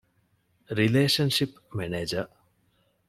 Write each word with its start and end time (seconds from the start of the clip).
ރިލޭޝަންޝިޕް 0.77 1.55
މެނޭޖަރ 1.77 2.25